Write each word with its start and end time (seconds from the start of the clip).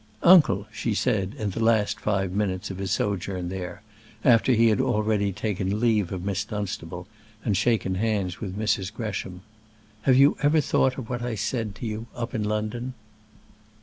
"Uncle," 0.23 0.65
she 0.71 0.95
said, 0.95 1.35
in 1.37 1.51
the 1.51 1.63
last 1.63 1.99
five 1.99 2.31
minutes 2.31 2.71
of 2.71 2.79
his 2.79 2.89
sojourn 2.89 3.49
there, 3.49 3.83
after 4.25 4.53
he 4.53 4.69
had 4.69 4.81
already 4.81 5.31
taken 5.31 5.79
leave 5.79 6.11
of 6.11 6.25
Miss 6.25 6.43
Dunstable 6.43 7.05
and 7.45 7.55
shaken 7.55 7.93
hands 7.93 8.41
with 8.41 8.57
Mrs. 8.57 8.91
Gresham, 8.91 9.41
"have 10.01 10.17
you 10.17 10.37
ever 10.41 10.59
thought 10.59 10.97
of 10.97 11.07
what 11.07 11.21
I 11.21 11.35
said 11.35 11.75
to 11.75 11.85
you 11.85 12.07
up 12.15 12.33
in 12.33 12.43
London?" 12.43 12.95